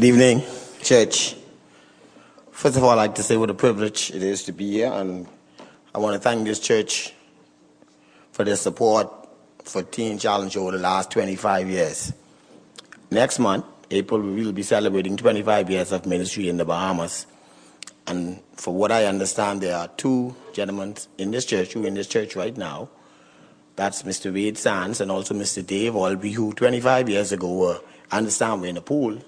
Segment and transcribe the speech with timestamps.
[0.00, 0.42] Good evening,
[0.80, 1.36] church.
[2.52, 4.90] First of all, I'd like to say what a privilege it is to be here,
[4.90, 5.28] and
[5.94, 7.12] I want to thank this church
[8.32, 9.10] for their support
[9.62, 12.14] for Teen Challenge over the last 25 years.
[13.10, 17.26] Next month, April, we will be celebrating 25 years of ministry in the Bahamas.
[18.06, 21.92] And for what I understand, there are two gentlemen in this church who are in
[21.92, 22.88] this church right now.
[23.76, 24.32] That's Mr.
[24.32, 25.66] Wade Sands and also Mr.
[25.66, 29.20] Dave Albee, who 25 years ago were, I understand, were in a pool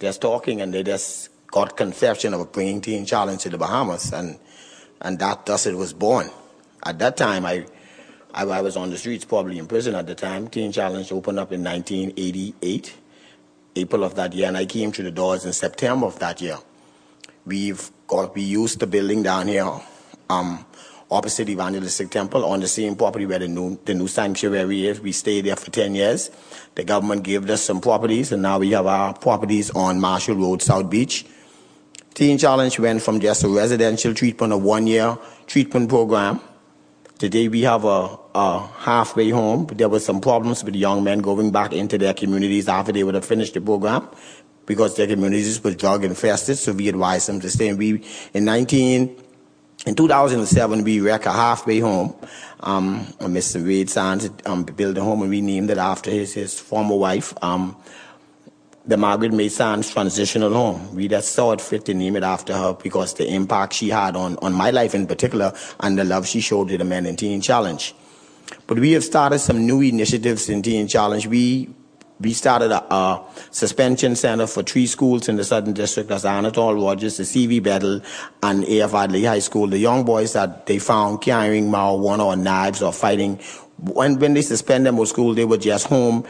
[0.00, 4.12] just talking and they just got conception of bringing Teen Challenge to the Bahamas.
[4.12, 4.38] And,
[5.00, 6.30] and that thus it was born.
[6.84, 7.66] At that time, I,
[8.32, 10.48] I, I was on the streets, probably in prison at the time.
[10.48, 12.94] Teen Challenge opened up in 1988,
[13.76, 16.58] April of that year, and I came through the doors in September of that year.
[17.46, 19.70] We've got, we used the building down here,
[20.28, 20.64] um,
[21.10, 25.00] opposite Evangelistic Temple on the same property where the new, the new sanctuary is.
[25.00, 26.30] We stayed there for 10 years.
[26.74, 30.62] The government gave us some properties, and now we have our properties on Marshall Road,
[30.62, 31.24] South Beach.
[32.14, 36.40] Teen Challenge went from just a residential treatment, a one-year treatment program.
[37.18, 39.66] Today we have a, a halfway home.
[39.66, 43.14] There were some problems with young men going back into their communities after they would
[43.14, 44.08] have finished the program
[44.66, 47.68] because their communities were drug infested, so we advised them to stay.
[47.68, 49.16] And we, in 19,
[49.86, 52.14] in 2007, we wrecked a halfway home.
[52.60, 53.64] Um, Mr.
[53.64, 57.32] Wade Sands um, built a home and we named it after his, his former wife,
[57.42, 57.76] um,
[58.84, 60.94] the Margaret May Sands Transitional Home.
[60.94, 64.16] We just saw it fit to name it after her because the impact she had
[64.16, 67.14] on, on my life in particular and the love she showed to the Men in
[67.14, 67.94] Teen Challenge.
[68.66, 71.26] But we have started some new initiatives in Teen Challenge.
[71.26, 71.68] We
[72.20, 76.08] we started a, a, suspension center for three schools in the Southern District.
[76.08, 78.00] That's Anatol Rodgers, the CV Bethel,
[78.42, 78.94] and A.F.
[78.94, 79.68] Adderley High School.
[79.68, 83.36] The young boys that they found carrying marijuana or knives or fighting,
[83.78, 86.26] when, when they suspend them from school, they were just home,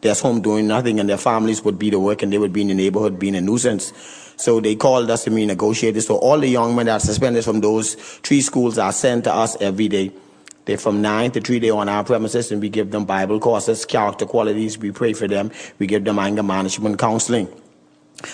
[0.00, 2.62] just home doing nothing, and their families would be to work, and they would be
[2.62, 3.92] in the neighborhood being a nuisance.
[4.36, 6.06] So they called us to be negotiators.
[6.06, 9.34] So all the young men that are suspended from those three schools are sent to
[9.34, 10.12] us every day.
[10.64, 11.58] They're from 9 to 3.
[11.58, 14.78] They're on our premises, and we give them Bible courses, character qualities.
[14.78, 15.50] We pray for them.
[15.78, 17.48] We give them anger management counseling.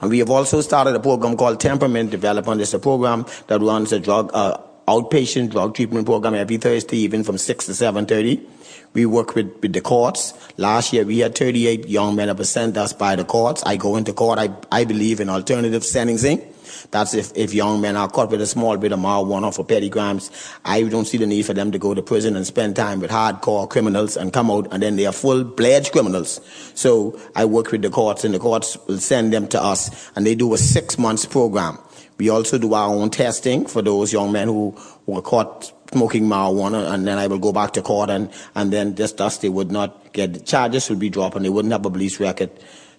[0.00, 2.60] And we have also started a program called Temperament Development.
[2.60, 7.24] It's a program that runs a drug, uh, outpatient drug treatment program every Thursday, even
[7.24, 8.44] from 6 to 7.30.
[8.92, 10.34] We work with, with the courts.
[10.56, 13.62] Last year, we had 38 young men that were sent us by the courts.
[13.64, 14.38] I go into court.
[14.38, 16.49] I, I believe in alternative sentencing.
[16.90, 19.90] That's if, if young men are caught with a small bit of marijuana for petty
[19.90, 20.30] crimes.
[20.64, 23.10] I don't see the need for them to go to prison and spend time with
[23.10, 26.40] hardcore criminals and come out and then they are full-fledged criminals.
[26.74, 30.26] So I work with the courts and the courts will send them to us and
[30.26, 31.78] they do a six months program.
[32.18, 34.76] We also do our own testing for those young men who,
[35.06, 38.94] were caught smoking marijuana and then I will go back to court and, and then
[38.94, 41.90] just thus they would not get, charges would be dropped and they wouldn't have a
[41.90, 42.50] police record.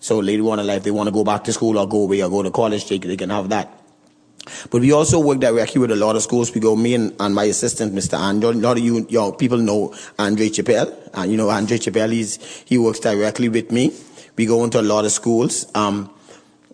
[0.00, 2.22] So later on in life, they want to go back to school or go away
[2.22, 3.70] or go to college, they, they can have that.
[4.70, 6.52] But we also work directly with a lot of schools.
[6.54, 8.18] We go, me and, and my assistant, Mr.
[8.18, 8.50] Andrew.
[8.50, 11.10] A lot of you, your people know Andre Chappelle.
[11.12, 13.92] And you know, Andre Chappelle, he's, he works directly with me.
[14.36, 15.66] We go into a lot of schools.
[15.74, 16.10] Um,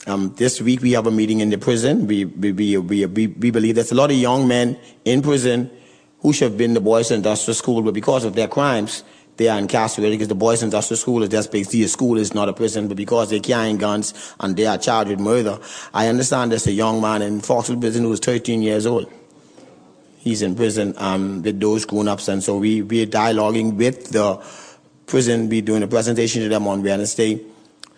[0.06, 2.06] um, this week we have a meeting in the prison.
[2.06, 5.70] We, we, we, we, we believe there's a lot of young men in prison
[6.20, 9.02] who should have been the boys in industrial school, but because of their crimes,
[9.36, 12.34] they are incarcerated because the boys in industrial school is just basically a school is
[12.34, 15.58] not a prison, but because they're carrying guns and they are charged with murder.
[15.92, 19.10] I understand there's a young man in Fox Hill prison who is 13 years old.
[20.18, 24.42] He's in prison um, with those grown-ups, and so we, we're dialoguing with the
[25.06, 25.48] prison.
[25.48, 27.44] We're doing a presentation to them on Wednesday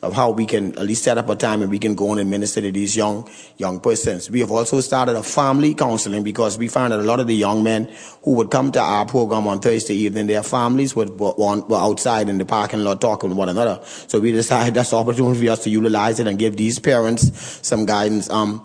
[0.03, 2.31] of how we can at least set up a time and we can go and
[2.31, 4.31] minister to these young young persons.
[4.31, 7.35] We have also started a family counseling because we found that a lot of the
[7.35, 7.91] young men
[8.23, 12.29] who would come to our program on Thursday evening, their families would, were, were outside
[12.29, 13.81] in the parking lot talking with one another.
[13.85, 17.67] So we decided that's the opportunity for us to utilize it and give these parents
[17.67, 18.31] some guidance.
[18.31, 18.65] Um,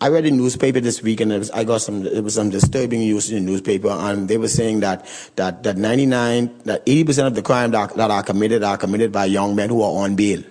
[0.00, 2.06] I read a newspaper this week, and was, I got some.
[2.06, 5.04] It was some disturbing news in the newspaper, and they were saying that
[5.34, 9.10] that that 99, that 80 percent of the crime that, that are committed are committed
[9.10, 10.42] by young men who are on bail.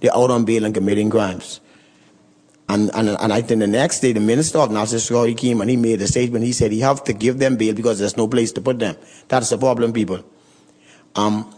[0.00, 1.60] They're out on bail and committing crimes.
[2.68, 5.68] And, and, and I think the next day, the minister of National he came and
[5.68, 6.44] he made a statement.
[6.44, 8.96] He said he have to give them bail because there's no place to put them.
[9.28, 10.24] That's the problem, people.
[11.14, 11.54] Um,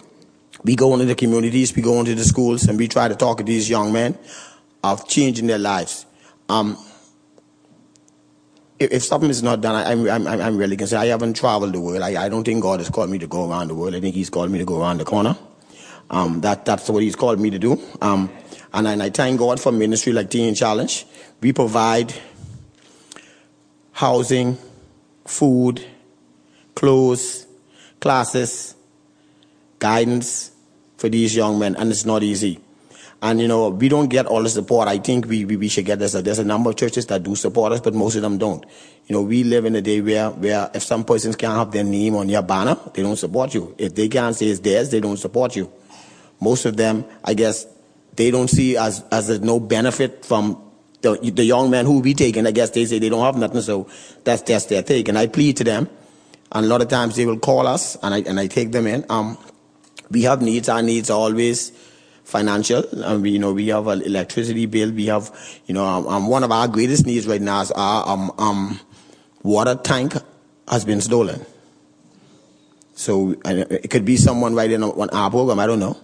[0.65, 3.39] we go into the communities, we go into the schools, and we try to talk
[3.39, 4.19] to these young men
[4.83, 6.05] of changing their lives.
[6.49, 6.77] Um,
[8.79, 11.03] if, if, something is not done, I, am I'm, I'm, I'm really concerned.
[11.03, 12.03] I haven't traveled the world.
[12.03, 13.95] I, I don't think God has called me to go around the world.
[13.95, 15.37] I think He's called me to go around the corner.
[16.11, 17.81] Um, that, that's what He's called me to do.
[18.03, 18.31] Um,
[18.73, 21.07] and, and I thank God for ministry like Teen Challenge.
[21.41, 22.13] We provide
[23.93, 24.59] housing,
[25.25, 25.85] food,
[26.75, 27.47] clothes,
[28.01, 28.75] classes,
[29.79, 30.51] guidance
[30.97, 32.61] for these young men, and it's not easy.
[33.25, 34.87] And you know, we don't get all the support.
[34.87, 36.13] I think we, we, we should get this.
[36.13, 38.63] There's a number of churches that do support us, but most of them don't.
[39.07, 41.85] You know, we live in a day where, where if some persons can't have their
[41.85, 43.75] name on your banner, they don't support you.
[43.79, 45.73] If they can't say it's theirs, they don't support you.
[46.39, 47.67] Most of them, I guess,
[48.15, 50.63] they don't see as as there's no benefit from
[51.01, 52.47] the, the young men who be taken.
[52.47, 53.89] I guess they say they don't have nothing, so
[54.23, 55.09] that's that's their take.
[55.09, 55.89] And I plead to them,
[56.53, 58.87] and a lot of times they will call us, and I and I take them
[58.87, 59.07] in.
[59.09, 59.39] Um,
[60.11, 60.69] we have needs.
[60.69, 61.73] Our needs are always
[62.25, 62.85] financial.
[63.05, 64.91] And we, you know, we have an electricity bill.
[64.91, 65.31] We have,
[65.67, 68.81] you know, um, um, one of our greatest needs right now is our um, um,
[69.43, 70.15] water tank
[70.69, 71.45] has been stolen.
[72.95, 75.59] So it could be someone right in on our program.
[75.59, 75.97] I don't know.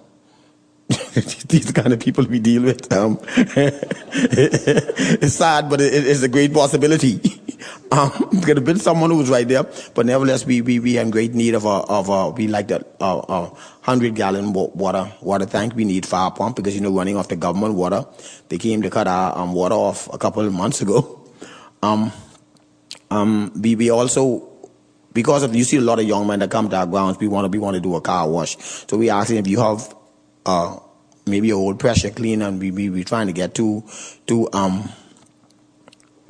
[1.49, 2.93] These kind of people we deal with.
[2.93, 7.21] Um, it's sad, but it, it's a great possibility.
[7.93, 8.11] um,
[8.43, 9.65] could have been someone who was right there,
[9.95, 12.97] but nevertheless, we we we in great need of a of a we like that
[13.01, 13.53] a, a
[13.83, 15.77] hundred gallon water water tank.
[15.77, 18.05] We need fire pump because you know running off the government water.
[18.49, 21.21] They came to cut our um, water off a couple of months ago.
[21.85, 22.11] Um,
[23.13, 24.51] um, we we also
[25.13, 27.19] because of you see a lot of young men that come to our grounds.
[27.19, 29.61] We want to we want to do a car wash, so we asking if you
[29.61, 29.95] have
[30.47, 30.79] uh,
[31.27, 33.85] maybe a old pressure cleaner, and we we we trying to get to
[34.27, 34.91] to um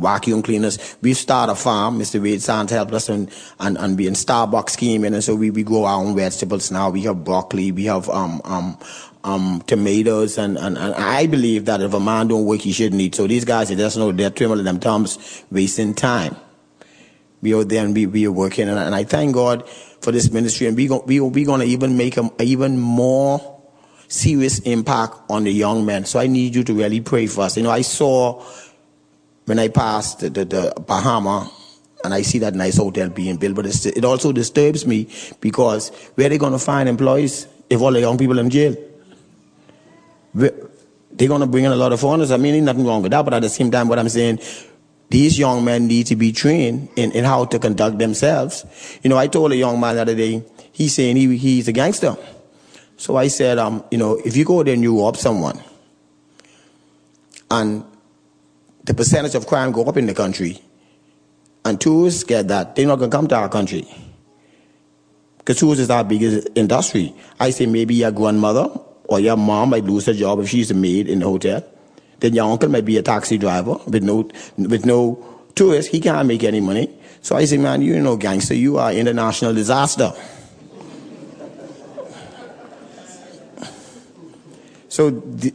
[0.00, 0.96] vacuum cleaners.
[1.02, 1.98] We start a farm.
[1.98, 2.20] Mr.
[2.22, 3.30] Wade Sands helped us and
[3.60, 6.90] and, and be in Starbucks scheme, and so we, we grow our own vegetables now.
[6.90, 8.78] We have broccoli, we have um um
[9.22, 13.00] um tomatoes, and, and, and I believe that if a man don't work, he shouldn't
[13.00, 13.14] eat.
[13.14, 16.36] So these guys, they just know they're twiddling them thumbs, wasting time.
[17.42, 20.30] We are there and we, we are working, and, and I thank God for this
[20.30, 23.49] ministry, and we go, we we to even make a, even more
[24.10, 26.04] serious impact on the young men.
[26.04, 27.56] So I need you to really pray for us.
[27.56, 28.44] You know, I saw
[29.46, 31.50] when I passed the, the, the Baha Mar
[32.04, 35.08] and I see that nice hotel being built, but it also disturbs me
[35.40, 38.76] because where are they going to find employees if all the young people in jail?
[40.34, 42.32] They're going to bring in a lot of foreigners.
[42.32, 44.40] I mean, nothing wrong with that, but at the same time, what I'm saying,
[45.08, 48.64] these young men need to be trained in, in how to conduct themselves.
[49.02, 51.72] You know, I told a young man the other day, he's saying he, he's a
[51.72, 52.16] gangster.
[53.00, 55.58] So I said, um, you know, if you go there and you rob someone,
[57.50, 57.82] and
[58.84, 60.60] the percentage of crime go up in the country,
[61.64, 63.88] and tourists get that, they're not to come to our country.
[65.38, 67.14] Because tourists is our biggest industry.
[67.40, 68.68] I say maybe your grandmother
[69.04, 71.64] or your mom might lose her job if she's a maid in the hotel.
[72.18, 75.24] Then your uncle might be a taxi driver with no, with no
[75.54, 75.90] tourists.
[75.90, 76.94] He can't make any money.
[77.22, 78.52] So I say, man, you're no gangster.
[78.54, 80.12] You are international disaster.
[85.00, 85.54] So the,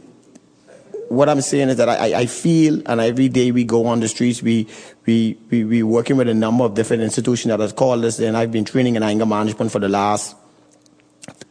[1.08, 4.08] what I'm saying is that I, I feel, and every day we go on the
[4.08, 4.66] streets, we
[5.06, 8.36] we we we working with a number of different institutions that have called us, and
[8.36, 10.34] I've been training in anger management for the last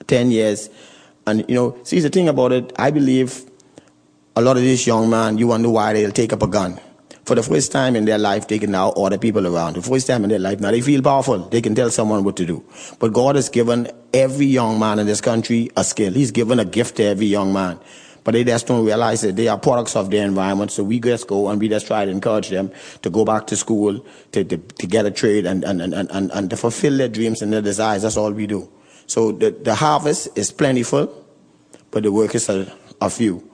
[0.08, 0.70] ten years.
[1.26, 3.50] And you know, see the thing about it, I believe
[4.36, 6.78] a lot of these young men, you wonder why they'll take up a gun.
[7.26, 9.76] For the first time in their life, they can now order people around.
[9.76, 11.40] The first time in their life, now they feel powerful.
[11.40, 12.64] They can tell someone what to do.
[13.00, 16.14] But God has given every young man in this country a skill.
[16.14, 17.80] He's given a gift to every young man.
[18.24, 20.72] But they just don't realize that they are products of their environment.
[20.72, 22.72] So we just go and we just try to encourage them
[23.02, 26.32] to go back to school, to, to, to get a trade and, and, and, and,
[26.32, 28.04] and to fulfill their dreams and their desires.
[28.04, 28.70] That's all we do.
[29.08, 31.26] So the, the harvest is plentiful,
[31.90, 32.68] but the workers are,
[33.02, 33.48] are few.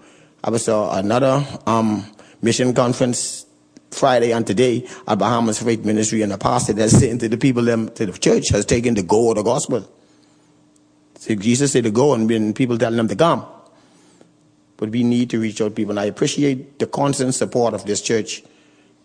[0.43, 2.05] I was at another um,
[2.41, 3.46] mission conference
[3.91, 7.63] Friday and today at Bahamas Faith Ministry, and the pastor that's saying to the people,
[7.63, 9.89] them, to the church, has taken the go of the gospel.
[11.19, 13.45] See, Jesus said to go, and been people telling them to come.
[14.77, 15.91] But we need to reach out people.
[15.91, 18.41] And I appreciate the constant support of this church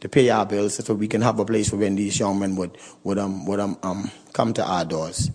[0.01, 2.57] to pay our bills so we can have a place for when these young men
[2.57, 5.31] would, would, um, would um, um, come to our doors.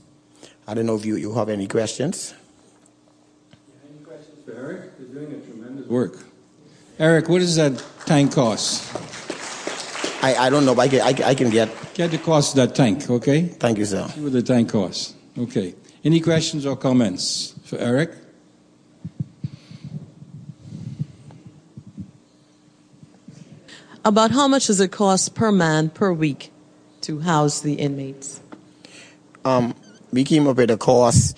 [0.67, 2.33] I don't know if you, you have any questions.
[3.87, 4.91] Any questions for Eric?
[4.97, 6.25] He's doing a tremendous work.
[6.97, 9.10] Eric, what does that tank cost?
[10.21, 11.69] I, I don't know, but I can, I, I can get.
[11.95, 13.43] Get the cost of that tank, okay?
[13.47, 14.07] Thank you, sir.
[14.09, 15.15] See what the tank costs.
[15.37, 15.73] Okay.
[16.03, 18.11] Any questions or comments for Eric?
[24.03, 26.51] About how much does it cost per man per week
[27.01, 28.41] to house the inmates?
[29.45, 29.75] Um,
[30.11, 31.37] we came up with a cost.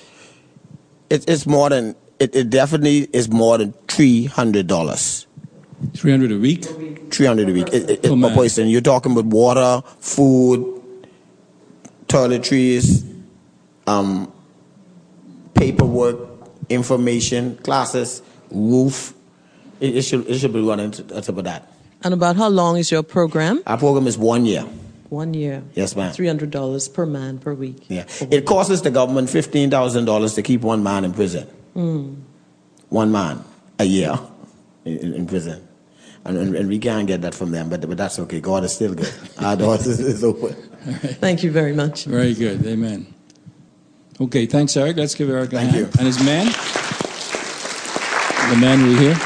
[1.09, 1.95] It, it's more than.
[2.19, 5.27] It, it definitely is more than three hundred dollars.
[5.95, 6.65] 300 a week?
[7.13, 7.67] 300 a week.
[7.73, 8.67] It, it, per person.
[8.67, 10.81] You're talking about water, food,
[12.07, 13.05] toiletries,
[13.87, 14.31] um,
[15.53, 16.17] paperwork,
[16.69, 18.21] information, classes,
[18.51, 19.13] roof.
[19.79, 21.71] It, it, should, it should be running to, to about that.
[22.03, 23.63] And about how long is your program?
[23.67, 24.65] Our program is one year.
[25.09, 25.63] One year.
[25.75, 26.11] Yes, ma'am.
[26.11, 27.85] $300 per man per week.
[27.87, 28.05] Yeah.
[28.31, 31.47] It costs the government $15,000 to keep one man in prison.
[31.75, 32.21] Mm.
[32.89, 33.43] One man
[33.79, 34.19] a year.
[34.85, 35.67] in, in prison.
[36.25, 38.39] And, and, and, we can't get that from them, but, but that's okay.
[38.39, 39.13] God is still good.
[39.39, 40.55] Our doors is, is open.
[40.85, 40.95] Right.
[41.19, 42.05] Thank you very much.
[42.05, 42.65] Very good.
[42.65, 43.13] Amen.
[44.21, 44.95] Okay, thanks, Eric.
[44.95, 45.85] Let's give Eric a Thank hand.
[45.85, 45.91] you.
[45.97, 46.45] And his man?
[48.51, 49.17] The man we hear.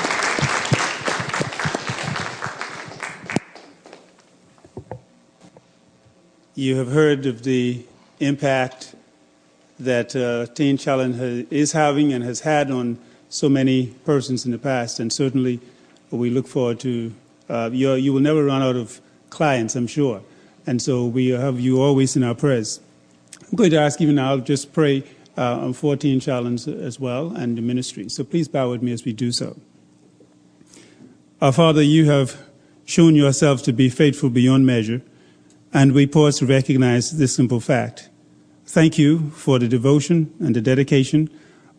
[6.56, 7.86] You have heard of the
[8.20, 8.96] impact
[9.80, 12.98] that uh, Teen Challenge is having and has had on
[13.30, 15.60] so many persons in the past, and certainly
[16.12, 17.14] we look forward to.
[17.50, 19.00] Uh, you will never run out of
[19.30, 20.22] clients, I'm sure,
[20.66, 22.80] and so we have you always in our prayers.
[23.50, 25.04] I'm going to ask even now, just pray
[25.38, 28.10] uh, on 14 Challenge as well and the ministry.
[28.10, 29.58] So please bow with me as we do so.
[31.42, 32.42] Our Father, you have
[32.86, 35.02] shown yourself to be faithful beyond measure,
[35.74, 38.10] and we pause to recognize this simple fact.
[38.66, 41.30] Thank you for the devotion and the dedication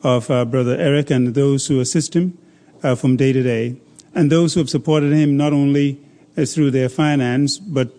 [0.03, 2.39] of our Brother Eric and those who assist him
[2.83, 3.81] uh, from day to day,
[4.15, 6.01] and those who have supported him not only
[6.37, 7.91] uh, through their finance, but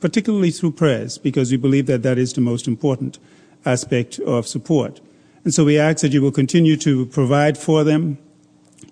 [0.00, 3.18] particularly through prayers, because we believe that that is the most important
[3.64, 5.00] aspect of support.
[5.44, 8.18] And so we ask that you will continue to provide for them,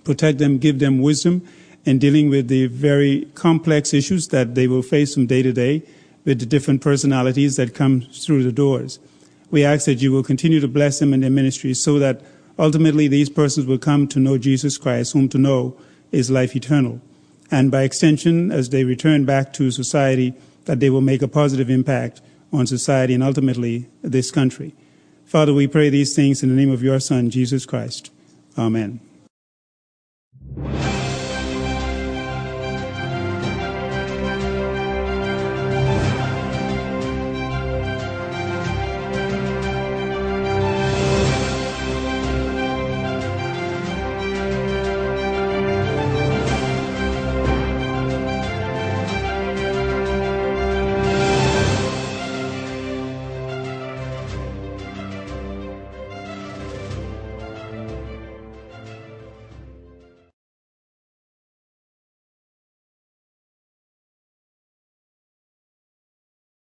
[0.04, 1.42] protect them, give them wisdom
[1.84, 5.82] in dealing with the very complex issues that they will face from day to day
[6.24, 8.98] with the different personalities that come through the doors.
[9.50, 12.22] We ask that you will continue to bless them in their ministry so that
[12.58, 15.76] ultimately these persons will come to know Jesus Christ, whom to know
[16.12, 17.00] is life eternal.
[17.50, 20.34] And by extension, as they return back to society,
[20.66, 22.20] that they will make a positive impact
[22.52, 24.74] on society and ultimately this country.
[25.24, 28.10] Father, we pray these things in the name of your Son, Jesus Christ.
[28.56, 29.00] Amen.